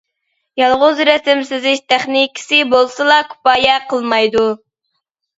[0.59, 4.47] يالغۇز رەسىم سىزىش تېخنىكىسى بولسىلا كۇپايە قىلمايدۇ.